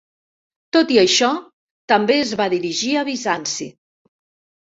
[0.75, 1.27] Tot i això,
[1.93, 3.67] també es va dirigir a Bizanci.